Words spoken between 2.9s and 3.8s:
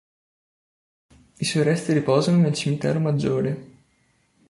Maggiore.